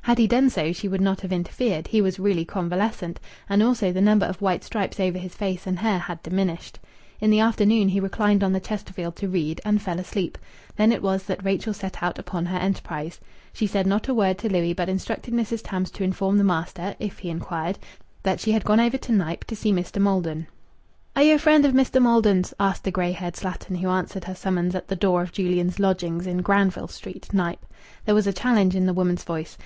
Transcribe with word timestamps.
Had 0.00 0.16
he 0.16 0.26
done 0.26 0.48
so 0.48 0.72
she 0.72 0.88
would 0.88 1.02
not 1.02 1.20
have 1.20 1.30
interfered; 1.30 1.88
he 1.88 2.00
was 2.00 2.18
really 2.18 2.46
convalescent, 2.46 3.20
and 3.50 3.62
also 3.62 3.92
the 3.92 4.00
number 4.00 4.24
of 4.24 4.40
white 4.40 4.64
stripes 4.64 4.98
over 4.98 5.18
his 5.18 5.34
face 5.34 5.66
and 5.66 5.78
hair 5.78 5.98
had 5.98 6.22
diminished. 6.22 6.78
In 7.20 7.28
the 7.30 7.40
afternoon 7.40 7.90
he 7.90 8.00
reclined 8.00 8.42
on 8.42 8.54
the 8.54 8.60
Chesterfield 8.60 9.14
to 9.16 9.28
read, 9.28 9.60
and 9.62 9.82
fell 9.82 10.00
asleep. 10.00 10.38
Then 10.76 10.90
it 10.90 11.02
was 11.02 11.24
that 11.24 11.44
Rachel 11.44 11.74
set 11.74 12.02
out 12.02 12.18
upon 12.18 12.46
her 12.46 12.56
enterprise. 12.56 13.20
She 13.52 13.66
said 13.66 13.86
not 13.86 14.08
a 14.08 14.14
word 14.14 14.38
to 14.38 14.48
Louis, 14.50 14.72
but 14.72 14.88
instructed 14.88 15.34
Mrs. 15.34 15.60
Tams 15.62 15.90
to 15.90 16.02
inform 16.02 16.38
the 16.38 16.44
master, 16.44 16.96
if 16.98 17.18
he 17.18 17.28
inquired, 17.28 17.78
that 18.22 18.40
she 18.40 18.52
had 18.52 18.64
gone 18.64 18.80
over 18.80 18.96
to 18.96 19.12
Knype 19.12 19.44
to 19.44 19.54
see 19.54 19.70
Mr. 19.70 20.00
Maldon. 20.00 20.46
"Are 21.14 21.24
you 21.24 21.34
a 21.34 21.38
friend 21.38 21.66
of 21.66 21.74
Mester 21.74 22.00
Maldon's?" 22.00 22.54
asked 22.58 22.84
the 22.84 22.90
grey 22.90 23.12
haired 23.12 23.34
slattern 23.34 23.76
who 23.82 23.90
answered 23.90 24.24
her 24.24 24.34
summons 24.34 24.74
at 24.74 24.88
the 24.88 24.96
door 24.96 25.20
of 25.20 25.30
Julian's 25.32 25.78
lodgings 25.78 26.26
in 26.26 26.38
Granville 26.40 26.88
Street, 26.88 27.28
Knype. 27.34 27.66
There 28.06 28.14
was 28.14 28.26
a 28.26 28.32
challenge 28.32 28.74
in 28.74 28.86
the 28.86 28.94
woman's 28.94 29.24
voice. 29.24 29.58